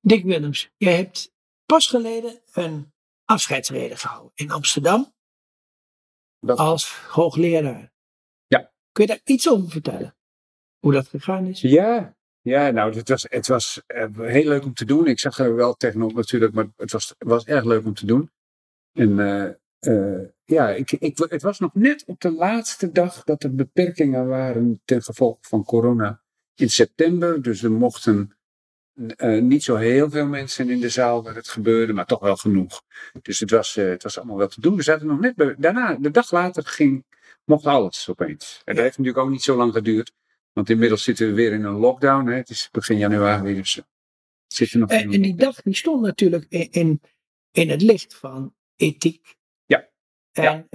[0.00, 1.32] Dick Willems, jij hebt
[1.66, 2.92] pas geleden een
[3.24, 5.14] afscheidsreden gehouden in Amsterdam
[6.38, 7.92] Dat- als hoogleraar.
[8.46, 8.72] Ja.
[8.92, 10.16] Kun je daar iets over vertellen?
[10.78, 11.60] Hoe dat gegaan is?
[11.60, 15.06] Ja, ja nou, het was, het was eh, heel leuk om te doen.
[15.06, 18.30] Ik zag er wel tegenop natuurlijk, maar het was, was erg leuk om te doen.
[18.92, 23.42] En eh, eh, ja, ik, ik, het was nog net op de laatste dag dat
[23.42, 26.22] er beperkingen waren ten gevolge van corona
[26.54, 27.42] in september.
[27.42, 28.38] Dus er mochten
[29.06, 32.36] eh, niet zo heel veel mensen in de zaal waar het gebeurde, maar toch wel
[32.36, 32.82] genoeg.
[33.22, 34.76] Dus het was, eh, het was allemaal wel te doen.
[34.76, 37.04] We zaten nog net bij, daarna, de dag later ging,
[37.44, 38.62] mocht alles opeens.
[38.64, 40.12] En dat heeft natuurlijk ook niet zo lang geduurd.
[40.52, 42.26] Want inmiddels zitten we weer in een lockdown.
[42.26, 42.34] Hè.
[42.34, 43.84] Het is begin januari, dus eh,
[44.46, 47.00] zitten nog En, en die dag die stond natuurlijk in, in,
[47.50, 49.36] in het licht van ethiek.
[49.64, 49.88] Ja.
[50.32, 50.66] En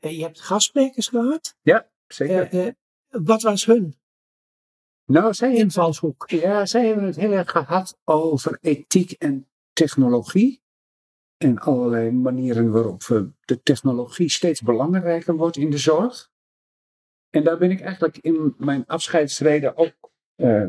[0.00, 1.56] je hebt gastsprekers gehad.
[1.62, 2.74] Ja, zeker.
[3.08, 3.96] Wat was hun
[5.06, 6.30] nou, zij hebben, invalshoek?
[6.30, 10.64] ja, zij hebben het heel erg gehad over ethiek en technologie.
[11.36, 13.00] En allerlei manieren waarop
[13.44, 16.30] de technologie steeds belangrijker wordt in de zorg.
[17.30, 19.94] En daar ben ik eigenlijk in mijn afscheidsreden ook
[20.34, 20.68] eh,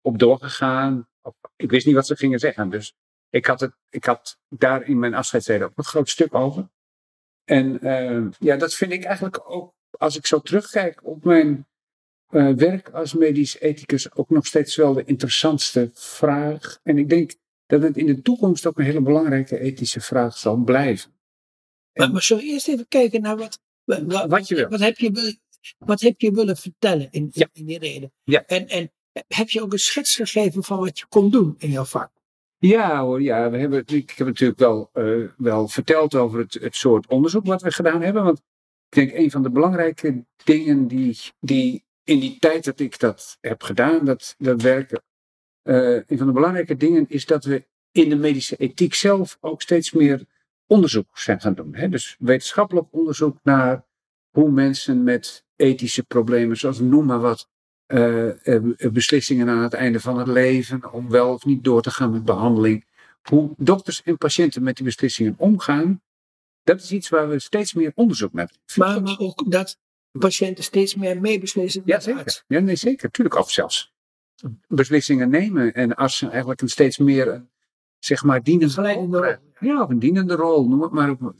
[0.00, 1.08] op doorgegaan.
[1.56, 2.96] Ik wist niet wat ze gingen zeggen, dus
[3.30, 6.68] ik had, het, ik had daar in mijn afscheidsreden ook een groot stuk over.
[7.44, 11.66] En eh, ja, dat vind ik eigenlijk ook, als ik zo terugkijk op mijn
[12.28, 16.78] eh, werk als medisch ethicus, ook nog steeds wel de interessantste vraag.
[16.82, 17.34] En ik denk
[17.66, 21.12] dat het in de toekomst ook een hele belangrijke ethische vraag zal blijven.
[21.92, 24.68] Maar, maar zullen we eerst even kijken naar wat, wat, wat, Wat je wil.
[24.68, 25.32] wat heb je, wil-
[25.78, 27.48] wat heb je willen vertellen in, Ja.
[27.52, 28.12] in die reden?
[28.24, 28.44] Ja.
[28.46, 28.90] En, en
[29.28, 32.10] heb je ook een schets gegeven van wat je kon doen in jouw vak?
[32.58, 36.76] Ja hoor, ja, we hebben, ik heb natuurlijk wel, eh, wel verteld over het, het
[36.76, 38.24] soort onderzoek wat we gedaan hebben.
[38.24, 38.38] Want
[38.88, 43.38] ik denk een van de belangrijke dingen die, die in die tijd dat ik dat
[43.40, 45.02] heb gedaan, dat, dat werken,
[45.62, 49.62] eh, een van de belangrijke dingen is dat we in de medische ethiek zelf ook
[49.62, 50.26] steeds meer
[50.66, 51.74] onderzoek zijn gaan doen.
[51.74, 51.88] Hè?
[51.88, 53.84] Dus wetenschappelijk onderzoek naar
[54.30, 57.48] hoe mensen met ethische problemen, zoals noem maar wat,
[57.86, 61.90] eh, eh, beslissingen aan het einde van het leven, om wel of niet door te
[61.90, 62.86] gaan met behandeling.
[63.22, 66.02] Hoe dokters en patiënten met die beslissingen omgaan,
[66.62, 68.86] dat is iets waar we steeds meer onderzoek naar doen.
[68.86, 69.78] Maar, maar ook dat
[70.12, 72.42] patiënten steeds meer meebeslissen Ja, zeker.
[72.46, 73.10] Ja, nee, zeker.
[73.10, 73.92] Tuurlijk, of zelfs
[74.68, 77.48] beslissingen nemen en artsen eigenlijk een steeds meer een,
[77.98, 79.14] zeg maar, dienende rol.
[79.60, 81.34] Ja, of een dienende rol, noem het maar op.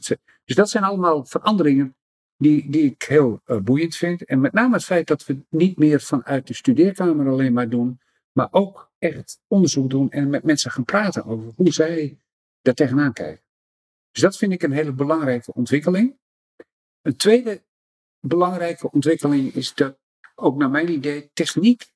[0.45, 1.95] Dus dat zijn allemaal veranderingen
[2.37, 4.25] die, die ik heel eh, boeiend vind.
[4.25, 7.99] En met name het feit dat we niet meer vanuit de studeerkamer alleen maar doen,
[8.31, 12.19] maar ook echt onderzoek doen en met mensen gaan praten over hoe zij
[12.61, 13.43] daar tegenaan kijken.
[14.11, 16.17] Dus dat vind ik een hele belangrijke ontwikkeling.
[17.01, 17.63] Een tweede
[18.21, 19.97] belangrijke ontwikkeling is dat,
[20.35, 21.91] ook naar mijn idee, techniek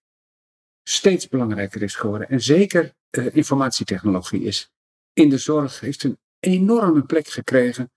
[0.84, 2.30] steeds belangrijker is geworden.
[2.30, 4.72] En zeker eh, informatietechnologie is
[5.14, 7.92] in de zorg, heeft een enorme plek gekregen.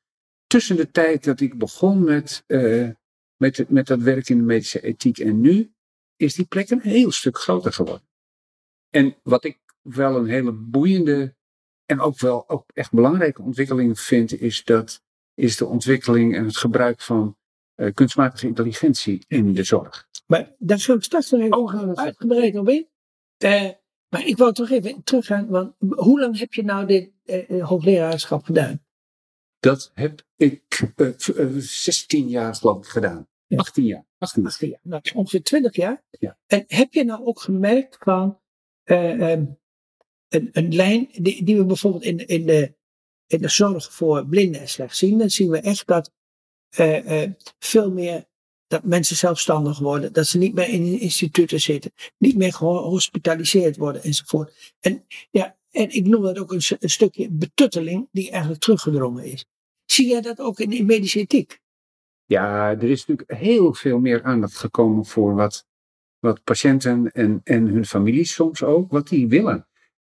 [0.46, 2.88] Tussen de tijd dat ik begon met, eh,
[3.36, 5.72] met, met dat werk in de medische ethiek en nu,
[6.16, 8.08] is die plek een heel stuk groter geworden.
[8.90, 11.34] En wat ik wel een hele boeiende
[11.84, 15.02] en ook wel ook echt belangrijke ontwikkeling vind, is, dat,
[15.34, 17.36] is de ontwikkeling en het gebruik van
[17.76, 20.08] eh, kunstmatige intelligentie in de zorg.
[20.26, 22.88] Maar daar zullen we straks nog even Oh, uitgebreid op in.
[23.36, 23.70] Eh,
[24.08, 28.44] maar ik wou toch even teruggaan, want hoe lang heb je nou dit eh, hoogleraarschap
[28.44, 28.84] gedaan?
[29.58, 33.28] Dat heb ik eh, v- eh, 16 jaar geloof ik gedaan.
[33.46, 33.56] Ja.
[33.56, 34.06] 18 jaar.
[34.18, 34.50] 18 jaar.
[34.50, 34.80] 18 jaar.
[34.82, 36.04] Nou, dat is ongeveer 20 jaar.
[36.10, 36.38] Ja.
[36.46, 38.40] En heb je nou ook gemerkt van
[38.82, 39.44] eh, ehm,
[40.28, 42.74] een, een lijn die, die we bijvoorbeeld in, in, de,
[43.26, 46.12] in de zorg voor blinden en slechtzienden zien we echt dat
[46.70, 48.26] eh, eh, veel meer
[48.66, 54.02] dat mensen zelfstandig worden, dat ze niet meer in instituten zitten, niet meer gehospitaliseerd worden
[54.02, 54.74] enzovoort.
[54.80, 59.46] En ja, en ik noem dat ook een, stukje betutteling die eigenlijk teruggedrongen is.
[59.84, 61.60] Zie jij dat ook in, in medische ethiek?
[62.24, 65.66] Ja, er is natuurlijk heel veel meer aandacht gekomen voor wat,
[66.18, 69.68] wat patiënten en, en hun families soms ook, wat die willen.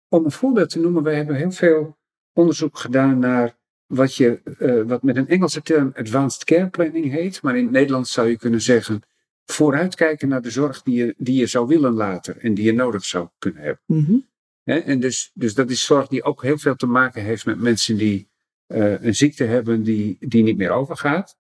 [0.09, 1.97] Om een voorbeeld te noemen, wij hebben heel veel
[2.33, 7.43] onderzoek gedaan naar wat, je, eh, wat met een Engelse term advanced care planning heet.
[7.43, 9.03] Maar in het Nederlands zou je kunnen zeggen
[9.45, 13.05] vooruitkijken naar de zorg die je, die je zou willen later en die je nodig
[13.05, 14.29] zou kunnen hebben.
[14.63, 17.61] Hè, en dus, dus dat is zorg die ook heel veel te maken heeft met
[17.61, 18.29] mensen die
[18.67, 21.39] eh, een ziekte hebben die, die niet meer overgaat.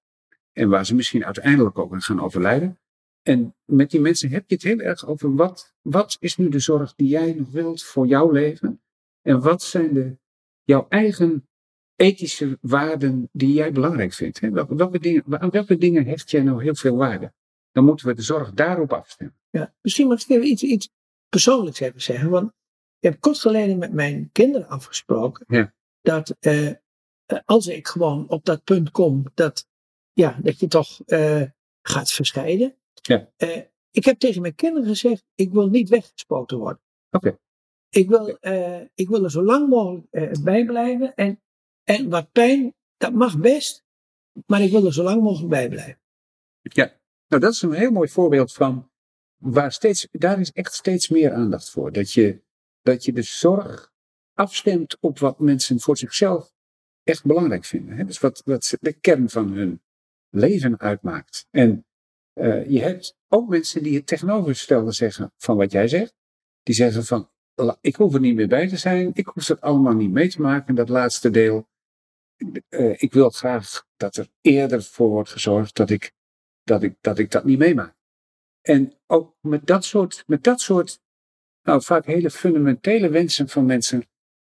[0.52, 2.78] En waar ze misschien uiteindelijk ook aan gaan overlijden.
[3.22, 6.58] En met die mensen heb je het heel erg over wat, wat is nu de
[6.58, 8.80] zorg die jij nog wilt voor jouw leven?
[9.22, 10.16] En wat zijn de,
[10.62, 11.48] jouw eigen
[11.96, 14.40] ethische waarden die jij belangrijk vindt?
[14.40, 14.50] Hè?
[14.50, 17.32] Welke, welke dingen, aan welke dingen hecht jij nou heel veel waarde?
[17.72, 19.36] Dan moeten we de zorg daarop afstemmen.
[19.50, 20.88] Ja, misschien mag ik even iets, iets
[21.28, 22.30] persoonlijks even zeggen.
[22.30, 22.46] Want
[22.98, 25.74] ik heb kort geleden met mijn kinderen afgesproken Ja.
[26.00, 26.70] dat eh,
[27.44, 29.66] als ik gewoon op dat punt kom dat,
[30.12, 31.42] ja, dat je toch eh,
[31.82, 32.76] gaat verscheiden.
[32.92, 33.30] Ja.
[33.36, 36.80] Eh, ik heb tegen mijn kinderen gezegd, ik wil niet weggespoten worden.
[37.10, 37.38] Oké.
[37.88, 41.14] Ik, wil, eh, ik wil er zo lang mogelijk eh, bij blijven.
[41.14, 41.40] En,
[41.86, 43.84] en wat pijn, dat mag best,
[44.46, 46.00] maar ik wil er zo lang mogelijk bij blijven.
[47.28, 48.90] Nou, dat is een heel mooi voorbeeld van
[49.36, 51.92] waar steeds, daar is echt steeds meer aandacht voor.
[51.92, 52.42] Dat je,
[52.82, 53.92] dat je de zorg
[54.34, 56.54] afstemt op wat mensen voor zichzelf
[57.02, 57.96] echt belangrijk vinden.
[57.96, 58.04] Hè?
[58.04, 59.82] Dus wat, wat de kern van hun
[60.30, 61.46] leven uitmaakt.
[61.50, 61.86] En
[62.32, 66.14] eh, je hebt ook mensen die het tegenovergestelde zeggen van wat jij zegt.
[66.62, 69.10] Die zeggen van, "La- ik hoef er niet meer bij te zijn.
[69.14, 71.68] Ik hoef dat allemaal niet mee te maken, dat laatste deel.
[72.68, 76.12] Eh, ik wil graag dat er eerder voor wordt gezorgd dat ik
[76.62, 77.94] dat ik dat, ik dat niet meemaak.
[78.60, 81.00] En ook met dat soort, met dat soort
[81.62, 84.06] nou, vaak hele fundamentele wensen van mensen,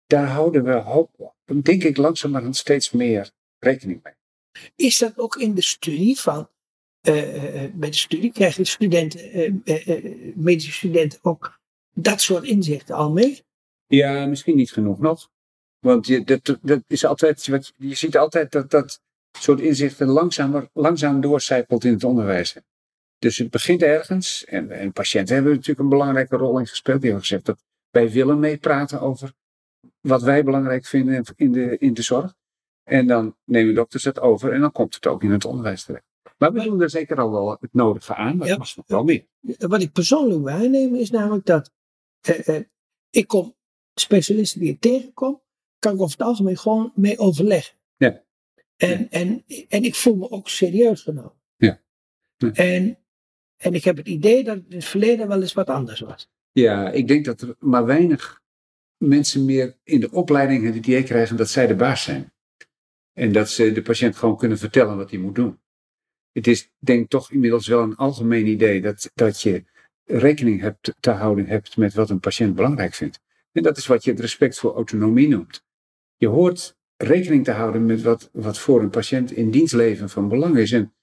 [0.05, 4.13] daar houden we, hoop, denk ik, langzamerhand steeds meer rekening mee.
[4.75, 6.49] Is dat ook in de studie van,
[7.01, 9.31] eh, eh, bij de studie krijgen studenten,
[9.63, 11.59] eh, medische studenten ook
[11.93, 13.41] dat soort inzichten al mee?
[13.87, 15.29] Ja, misschien niet genoeg nog.
[15.87, 19.01] Want je, dat, dat is altijd, wat, je ziet altijd dat dat
[19.39, 22.55] soort inzichten langzamer, langzaam doorcijpelt in het onderwijs.
[23.19, 24.45] Dus het begint ergens.
[24.45, 27.01] En, en patiënten hebben natuurlijk een belangrijke rol in gespeeld.
[27.01, 29.33] Die hebben gezegd dat wij willen meepraten over
[30.01, 32.35] wat wij belangrijk vinden in de, in de zorg.
[32.83, 36.05] En dan nemen dokters het over en dan komt het ook in het onderwijs terecht.
[36.37, 38.57] Maar we doen er zeker al wel het nodige aan, maar Ja.
[38.57, 39.25] nog wel meer.
[39.57, 41.71] Wat ik persoonlijk waarneem is namelijk dat
[42.21, 42.63] eh, eh,
[43.09, 43.55] ik kom
[43.93, 45.41] specialisten die ik tegenkom,
[45.79, 47.75] kan ik over het algemeen gewoon mee overleggen.
[47.97, 48.23] Ja.
[48.75, 51.33] En, en, en ik voel me ook serieus genomen.
[51.55, 51.81] Ja.
[52.37, 52.51] Ja.
[52.51, 52.97] En,
[53.57, 56.29] en ik heb het idee dat het in het verleden wel eens wat anders was.
[56.51, 58.41] Ja, ik denk dat er maar weinig
[58.97, 62.31] mensen meer in de opleiding het idee krijgen dat zij de baas zijn.
[63.13, 65.59] En dat ze de patiënt gewoon kunnen vertellen wat hij moet doen.
[66.31, 69.63] Het is denk ik toch inmiddels wel een algemeen idee dat, dat je
[70.03, 73.19] rekening hebt te houden hebt met wat een patiënt belangrijk vindt.
[73.51, 75.65] En dat is wat je het respect voor autonomie noemt.
[76.17, 80.57] Je hoort rekening te houden met wat, wat voor een patiënt in dienstleven van belang
[80.57, 80.71] is.
[80.71, 80.95] En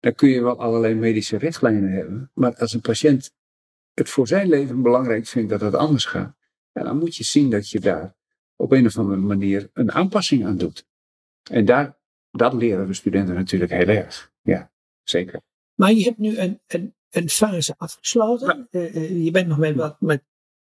[0.00, 2.30] daar kun je wel allerlei medische richtlijnen hebben.
[2.34, 3.34] Maar als een patiënt
[3.94, 6.36] het voor zijn leven belangrijk vindt dat het anders gaat,
[6.72, 8.14] ja, dan moet je zien dat je daar
[8.56, 10.86] op een of andere manier een aanpassing aan doet.
[11.50, 11.98] En daar,
[12.30, 14.32] dat leren we studenten natuurlijk heel erg.
[14.42, 14.72] Ja,
[15.02, 15.40] zeker.
[15.74, 18.66] Maar je hebt nu een, een, een fase afgesloten.
[18.70, 20.24] Eh, eh, je bent nog met, wat, met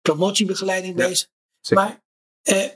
[0.01, 1.29] promotiebegeleiding Ja, bezig.
[1.59, 1.83] zeker.
[1.83, 2.03] Maar
[2.41, 2.69] eh,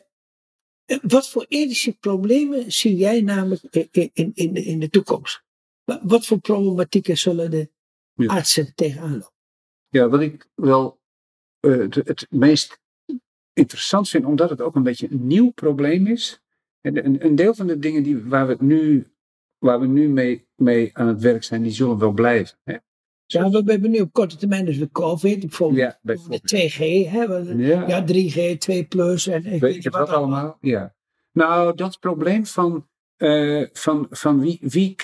[1.01, 5.43] wat voor ethische problemen zie jij namelijk in, in, in, de, in de toekomst?
[5.83, 7.69] Wa- Wat voor problematieken zullen de
[8.13, 8.27] Ja.
[8.27, 9.35] artsen tegenaan lopen?
[9.89, 10.99] Ja, wat ik wel
[11.59, 12.79] eh, het, het meest
[13.53, 16.41] interessant vind, omdat het ook een beetje een nieuw probleem is.
[16.81, 19.07] En een, een deel van de dingen die, waar we nu,
[19.57, 22.57] waar we nu mee, mee aan het werk zijn, die zullen wel blijven.
[22.63, 22.77] Hè?
[23.27, 26.47] Ja, we hebben nu op korte termijn dus de COVID, bijvoorbeeld Ja, de bijvoorbeeld.
[26.47, 27.87] 2G, hè, Ja.
[27.87, 30.57] ja, 3G, 2 plus en ik Weet je wat allemaal?
[30.61, 30.95] Ja.
[31.31, 34.95] Nou, dat probleem van, eh, van, van wie, wie,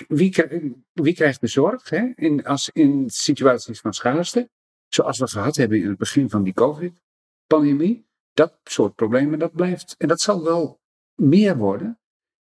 [0.94, 2.12] wie krijgt de zorg hè?
[2.16, 4.50] In, als, in situaties van schaarste,
[4.88, 9.96] zoals we gehad hebben in het begin van die COVID-pandemie, dat soort problemen, dat blijft.
[9.98, 10.80] En dat zal wel
[11.16, 12.00] meer worden.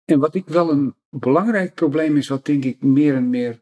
[0.05, 3.61] En wat ik wel een belangrijk probleem is, wat denk ik meer en meer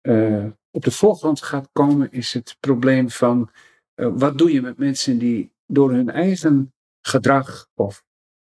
[0.00, 3.50] eh, op de voorgrond gaat komen, is het probleem van
[3.94, 8.04] eh, wat doe je met mensen die door hun eigen gedrag of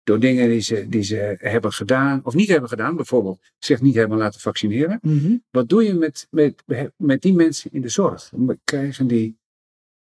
[0.04, 3.96] door dingen die ze, die ze hebben gedaan of niet hebben gedaan, bijvoorbeeld zich niet
[3.96, 5.00] hebben laten vaccineren.
[5.02, 5.38] Mhm.
[5.50, 6.64] Wat doe je met, met,
[6.98, 8.32] met die mensen in de zorg?
[8.64, 9.38] Krijgen die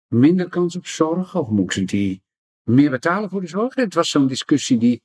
[0.08, 2.24] minder kans op zorg of moeten die
[2.64, 3.76] meer betalen voor de zorg?
[3.76, 5.02] Het was zo'n discussie die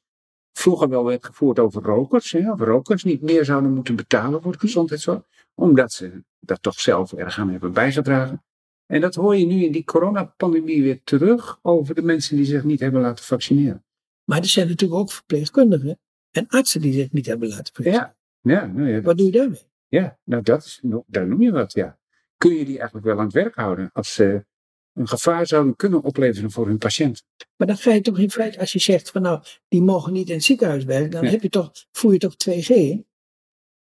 [0.53, 2.33] vroeger wel werd gevoerd over rokers.
[2.33, 5.23] Hè, of rokers niet meer zouden moeten betalen voor de gezondheidszorg,
[5.59, 8.45] omdat ze dat toch zelf erg aan hebben bijgedragen.
[8.87, 12.65] En dat hoor je nu in die coronapandemie weer terug over de mensen die zich
[12.65, 13.85] niet hebben laten vaccineren.
[14.25, 15.99] Maar er zijn natuurlijk ook verpleegkundigen
[16.31, 18.17] en artsen die zich niet hebben laten vaccineren.
[18.41, 19.63] Ja, ja, nou ja, Wat doe je daarmee?
[19.89, 21.99] Ja, nou dat is, no- daar noem je wat, ja.
[22.37, 24.45] Kun je die eigenlijk wel aan het werk houden als ze
[24.93, 27.25] een gevaar zouden kunnen opleveren voor hun patiënt?
[27.57, 30.29] Maar dan ga je toch in feite, als je zegt van nou, die mogen niet
[30.29, 33.07] in het ziekenhuis werken, dan heb je toch, voer je toch 2G in?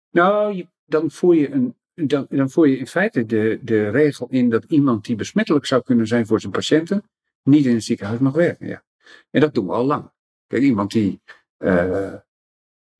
[0.09, 4.27] Nou, je, dan, voer je een, dan, dan voer je in feite de, de regel
[4.29, 7.03] in dat iemand die besmettelijk zou kunnen zijn voor zijn patiënten,
[7.43, 8.67] niet in het ziekenhuis mag werken.
[8.67, 8.83] Ja.
[9.31, 10.11] En dat doen we al lang.
[10.47, 11.21] Kijk, iemand die
[11.57, 12.13] eh,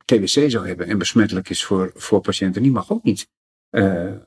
[0.04, 3.28] TBC zou hebben en besmettelijk is voor, voor patiënten, die mag ook niet
[3.70, 4.20] eh, eh,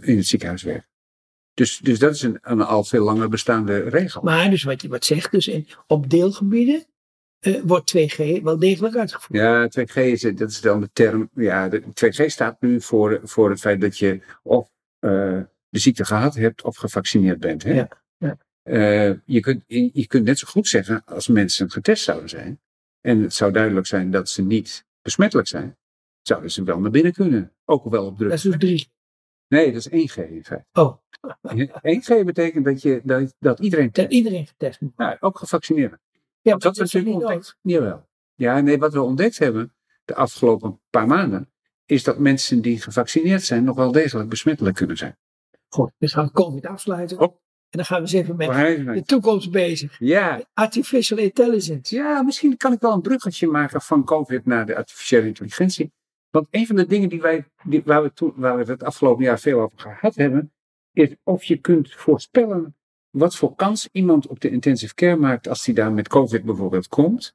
[0.00, 0.88] in het ziekenhuis werken.
[1.54, 4.22] Dus, dus dat is een, een al veel langer bestaande regel.
[4.22, 6.86] Maar dus wat je wat zegt, dus in, op deelgebieden
[7.44, 9.40] eh, wordt 2G wel degelijk uitgevoerd.
[9.40, 11.30] Ja, 2G is, dat is dan de term.
[11.34, 16.04] Ja, de, 2G staat nu voor, voor het feit dat je of eh, de ziekte
[16.04, 17.62] gehad hebt of gevaccineerd bent.
[17.62, 17.72] Hè?
[17.72, 18.36] Ja, ja.
[18.62, 22.60] Eh, je, kunt, je kunt net zo goed zeggen als mensen getest zouden zijn.
[23.00, 25.76] En het zou duidelijk zijn dat ze niet besmettelijk zijn.
[26.22, 27.52] Zouden ze wel naar binnen kunnen.
[27.64, 28.28] Ook wel op druk.
[28.28, 28.88] Dat is dus 3.
[29.48, 30.64] Nee, dat is 1G in feite.
[30.72, 30.96] Oh,
[31.96, 35.98] 1G betekent dat, je, dat, dat iedereen dat iedereen getest moet Nou, ook gevaccineerd.
[36.44, 37.56] Ja, we dat is toch natuurlijk ontdekt.
[37.60, 38.08] Jawel.
[38.34, 39.74] Ja, nee, wat we ontdekt hebben
[40.04, 41.52] de afgelopen paar maanden.
[41.86, 45.16] Is dat mensen die gevaccineerd zijn nog wel degelijk besmettelijk kunnen zijn.
[45.68, 47.18] Goed, dus gaan we COVID afsluiten.
[47.18, 47.42] Op.
[47.70, 49.96] En dan gaan we eens even met de toekomst bezig.
[49.98, 51.94] Ja, Artificial intelligence.
[51.94, 55.92] ja, misschien kan ik wel een bruggetje maken van COVID naar de artificiële intelligentie.
[56.30, 59.24] Want een van de dingen die wij, die, waar, we toen, waar we het afgelopen
[59.24, 60.52] jaar veel over gehad hebben,
[60.92, 62.76] is of je kunt voorspellen
[63.14, 66.88] wat voor kans iemand op de intensive care maakt als hij daar met COVID bijvoorbeeld
[66.88, 67.34] komt.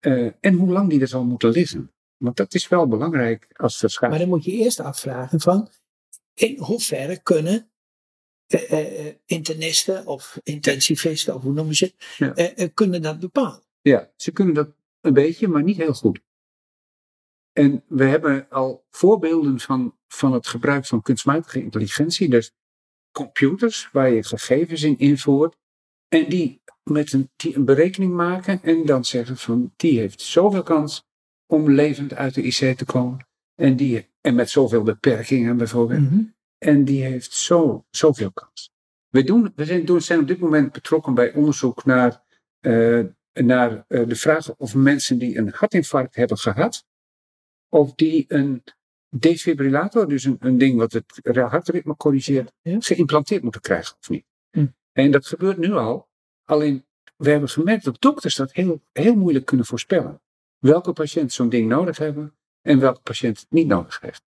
[0.00, 1.92] eh, en hoe lang die er zal moeten liggen.
[2.16, 4.18] Want dat is wel belangrijk als Maar gaat.
[4.18, 5.68] dan moet je eerst afvragen van
[6.34, 7.70] in hoeverre kunnen
[8.46, 12.68] eh, eh, internisten of intensivisten of hoe noemen ze het, Ja.
[12.74, 13.62] kunnen dat bepalen.
[13.80, 14.68] Ja, ze kunnen dat
[15.00, 16.20] een beetje, maar niet heel goed.
[17.52, 22.52] En we hebben al voorbeelden van, van het gebruik van kunstmatige intelligentie, dus
[23.12, 25.56] computers waar je gegevens in invoert
[26.08, 30.62] en die met een, die een berekening maken en dan zeggen van die heeft zoveel
[30.62, 31.04] kans
[31.46, 36.00] om levend uit de IC te komen en, die, en met zoveel beperkingen bijvoorbeeld.
[36.58, 38.72] En die heeft zo, zoveel kans.
[39.08, 42.22] We, doen, we zijn, doen, zijn op dit moment betrokken bij onderzoek naar,
[42.60, 43.00] eh,
[43.32, 46.86] naar eh, de vraag of mensen die een hartinfarct hebben gehad,
[47.68, 48.62] of die een
[49.16, 52.76] defibrillator, dus een, een ding wat het hartritme corrigeert, Ja.
[52.80, 54.24] geïmplanteerd moeten krijgen of niet.
[54.50, 54.66] Hm.
[54.92, 56.08] En dat gebeurt nu al.
[56.44, 56.84] Alleen,
[57.16, 60.20] we hebben gemerkt dat dokters dat heel, heel moeilijk kunnen voorspellen.
[60.58, 64.22] Welke patiënt zo'n ding nodig hebben en welke patiënt het niet nodig heeft.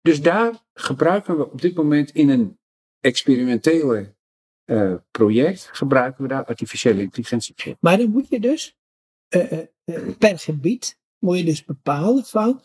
[0.00, 2.58] Dus daar gebruiken we op dit moment in een
[3.00, 4.14] experimentele
[4.64, 7.76] eh, project, gebruiken we daar artificiële intelligentie voor.
[7.80, 8.76] Maar dan moet je dus
[9.28, 9.52] eh,
[9.84, 12.62] eh, per gebied moet je dus bepalen van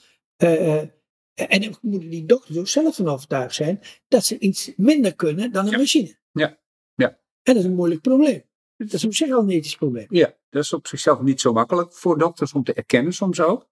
[1.50, 5.51] en dan moeten die dokters ook zelf van overtuigd zijn dat ze iets minder kunnen
[5.51, 5.77] dan een Ja.
[5.77, 6.17] machine.
[6.31, 6.60] Ja.
[6.95, 7.07] Ja.
[7.07, 8.43] En dat is een moeilijk probleem.
[8.77, 10.05] Dat is op zich al een ethisch probleem.
[10.10, 13.69] Ja, dat is op zichzelf niet zo makkelijk voor dokters om te erkennen soms ook.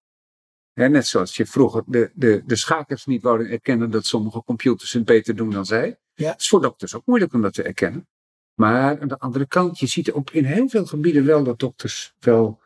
[0.74, 5.06] Net zoals je vroeger de, de, de schakers niet wouden erkennen dat sommige computers het
[5.06, 6.00] beter doen dan zij.
[6.14, 6.32] Ja.
[6.32, 8.08] Het is voor dokters ook moeilijk om dat te erkennen.
[8.54, 12.14] Maar aan de andere kant, je ziet op in heel veel gebieden wel dat dokters
[12.20, 12.60] wel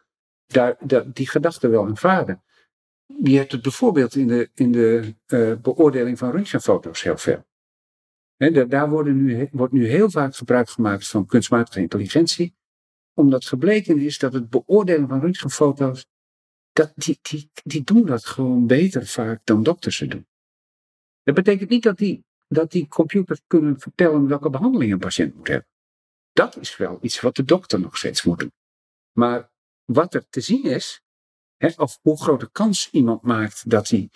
[0.47, 2.43] daar, daar, die gedachten wel aanvaarden.
[3.23, 7.45] Je hebt het bijvoorbeeld in de, in de eh, beoordeling van röntgenfoto's heel veel.
[8.67, 12.55] Daar worden nu, wordt nu heel vaak gebruik gemaakt van kunstmatige intelligentie
[13.13, 16.05] omdat gebleken is dat het beoordelen van röntgenfoto's,
[16.71, 20.27] dat die, die, die doen dat gewoon beter vaak dan dokters het doen.
[21.23, 25.47] Dat betekent niet dat die, dat die computers kunnen vertellen welke behandeling een patiënt moet
[25.47, 25.67] hebben.
[26.31, 28.51] Dat is wel iets wat de dokter nog steeds moet doen.
[29.11, 29.51] Maar
[29.85, 31.01] wat er te zien is,
[31.77, 34.09] of hoe grote kans iemand maakt dat hij,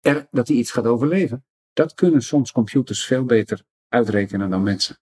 [0.00, 4.98] er, dat hij iets gaat overleven, dat kunnen soms computers veel beter uitrekenen dan mensen.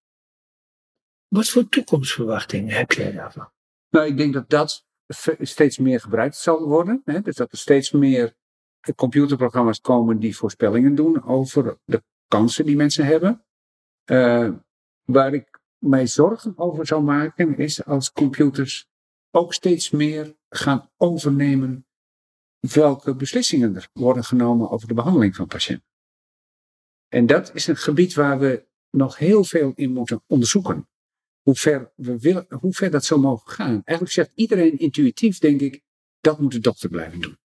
[1.29, 3.51] Wat voor toekomstverwachtingen heb jij daarvan?
[3.91, 4.87] Nou, ik denk dat dat
[5.41, 7.03] steeds meer gebruikt zal worden.
[7.05, 7.21] Hè?
[7.21, 8.35] Dus dat er steeds meer
[8.97, 13.45] computerprogramma's komen die voorspellingen doen over de kansen die mensen hebben.
[14.05, 14.51] Eh,
[15.05, 18.89] waar ik mij zorgen over zou maken is als computers
[19.31, 21.84] ook steeds meer gaan overnemen
[22.73, 25.87] welke beslissingen er worden genomen over de behandeling van patiënten.
[27.09, 30.89] En dat is een gebied waar we nog heel veel in moeten onderzoeken
[31.45, 33.83] hoe ver, we hoe ver dat zou mogen gaan.
[33.85, 35.83] Eigenlijk zegt iedereen intuïtief, denk ik,
[36.21, 37.39] dat moet de dokter blijven doen.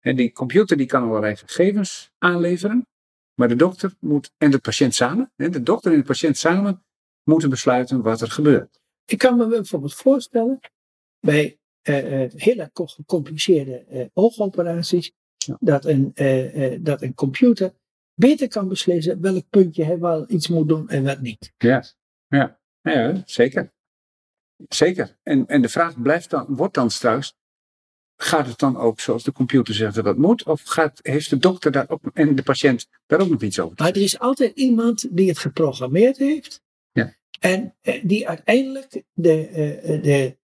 [0.00, 2.86] En die computer die kan allerlei gegevens aanleveren,
[3.34, 6.84] maar de dokter moet, en de patiënt samen, de dokter en de patiënt samen,
[7.22, 8.80] moeten besluiten wat er gebeurt.
[9.04, 10.60] Ik kan me bijvoorbeeld voorstellen
[11.20, 15.12] bij hele co- gecompliceerde eh, oogoperaties
[15.46, 15.56] Ja.
[15.60, 17.72] dat, een, eh, eh, dat een computer
[18.14, 21.52] beter kan beslissen welk puntje hij wel iets moet doen en wat niet.
[21.58, 21.84] Ja,
[22.28, 23.72] ja, ja zeker.
[24.68, 25.18] Zeker.
[25.22, 27.34] En, en de vraag blijft dan, wordt dan straks,
[28.16, 30.44] gaat het dan ook zoals de computer zegt dat dat moet?
[30.46, 33.74] Of gaat, heeft de dokter daar ook, en de patiënt daar ook nog iets over
[33.78, 37.14] Maar er is altijd iemand die het geprogrammeerd heeft Ja.
[37.40, 40.38] en eh, die uiteindelijk de, eh, eh, de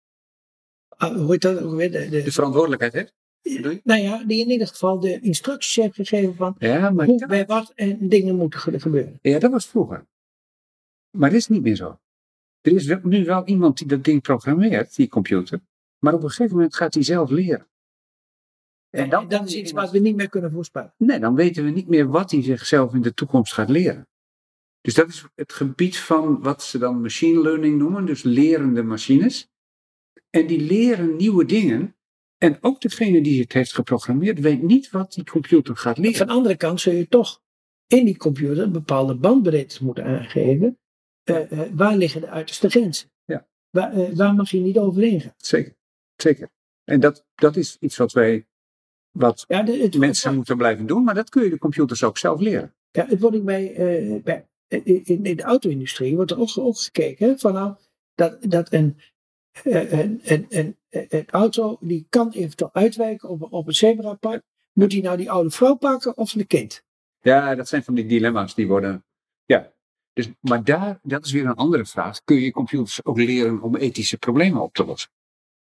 [0.98, 1.92] hoe heet dat ook weer?
[1.92, 3.14] De, de- De verantwoordelijkheid heeft?
[3.84, 7.46] nou ja, die in ieder geval de instructies heeft gegeven van Ja, maar hoe bij
[7.46, 9.20] wat en dingen moeten ge- gebeuren.
[9.22, 10.06] Ja, dat was vroeger.
[11.18, 12.00] Maar dat is niet meer zo.
[12.62, 15.60] Er is wel- nu wel iemand die dat ding programmeert, die computer.
[16.00, 17.68] Maar op een gegeven moment gaat hij zelf leren.
[18.90, 20.94] En dat, dat is iets wat we niet meer kunnen voorspellen.
[20.98, 24.08] Nee, dan weten we niet meer wat hij zichzelf in de toekomst gaat leren.
[24.82, 29.48] Dus dat is het gebied van wat ze dan machine learning noemen, dus lerende machines.
[30.36, 31.96] En die leren nieuwe dingen.
[32.38, 36.27] En ook degene die het heeft geprogrammeerd weet niet wat die computer gaat Van leren.
[36.27, 37.42] de andere kant zul je toch
[37.88, 40.80] in die computer een bepaalde bandbreedtes moeten aangeven.
[41.24, 43.12] Eh, eh, waar liggen de uiterste grenzen?
[43.25, 43.48] Ja.
[43.70, 45.34] Waar, eh, waar mag je niet overheen gaan?
[45.38, 45.75] Zeker,
[46.15, 46.50] zeker.
[46.84, 48.48] En dat, dat is iets wat wij,
[49.12, 52.04] wat Ja, de- het, mensen het, moeten blijven doen, maar dat kun je de computers
[52.04, 52.75] ook zelf leren.
[52.92, 57.27] ja, het wordt ook bij, bij in, in de auto-industrie wordt er ook, ook gekeken
[57.30, 57.75] hè, van nou,
[58.15, 58.98] dat, dat een,
[59.64, 64.44] een, een, een, een auto die kan eventueel uitwijken op, op een zebrapad.
[64.74, 66.84] Moet hij nou die oude vrouw pakken of een kind?
[67.22, 69.06] Ja, dat zijn van die dilemma's die worden.
[69.46, 69.74] Ja.
[70.14, 72.24] Dus, maar daar, dat is weer een andere vraag.
[72.24, 75.12] Kun je computers ook leren om ethische problemen op te lossen?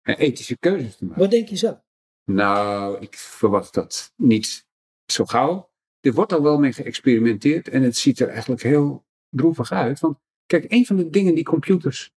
[0.01, 1.21] En ethische keuzes te maken?
[1.21, 1.81] Wat denk je zo?
[2.25, 4.65] Nou, ik verwacht dat niet
[5.05, 5.69] zo gauw.
[5.99, 9.99] Er wordt al wel mee geëxperimenteerd en het ziet er eigenlijk heel droevig uit.
[9.99, 12.11] Want kijk, een van de dingen die computers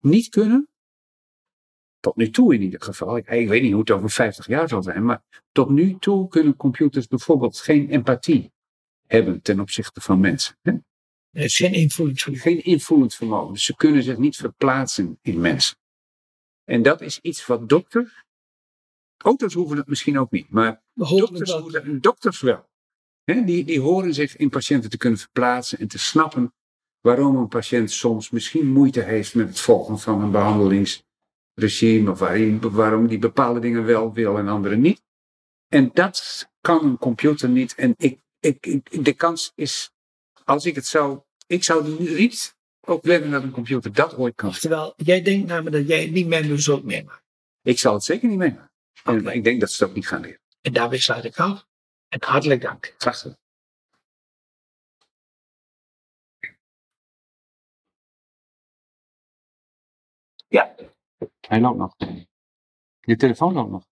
[0.00, 0.68] niet kunnen,
[2.00, 4.68] tot nu toe in ieder geval, ik, ik weet niet hoe het over 50 jaar
[4.68, 8.52] zal zijn, maar tot nu toe kunnen computers bijvoorbeeld geen empathie
[9.06, 10.56] hebben ten opzichte van mensen.
[10.62, 10.72] Hè?
[11.30, 11.72] Er is geen
[12.64, 13.44] invoelingsvermogen.
[13.44, 13.52] Geen.
[13.52, 15.76] Dus ze kunnen zich niet verplaatsen in mensen.
[16.64, 18.24] En dat is iets wat dokters,
[19.16, 22.68] auto's hoeven het misschien ook niet, maar dokters, hoeven- dokters wel.
[23.24, 26.54] Hè, die, die horen zich in patiënten te kunnen verplaatsen en te snappen
[27.00, 30.30] waarom een patiënt soms misschien moeite heeft met het volgen van een
[31.54, 35.02] behandelingsregime of waarin, waarom die bepaalde dingen wel wil en andere niet.
[35.68, 37.74] En dat kan een computer niet.
[37.74, 39.90] En ik, ik, ik- de kans is,
[40.44, 44.48] als ik het zou, ik zou niet ook willen dat een computer dat ooit kan.
[44.48, 47.22] Oftewel, jij denkt namelijk dat jij het niet meer zult meemaken.
[47.62, 48.70] Ik zal het zeker niet meemaken.
[49.04, 50.40] En ik denk dat ze het ook niet gaan leren.
[50.60, 51.66] En daarbij sluit ik af.
[52.08, 52.94] En hartelijk dank.
[61.50, 61.96] Hij loopt nog.
[63.00, 63.86] Je telefoon loopt nog.